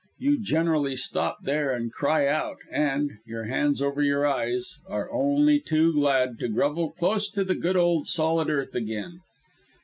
[0.17, 5.59] You generally stop there and cry out, and your hands over your eyes are only
[5.59, 9.19] too glad to grovel close to the good old solid earth again.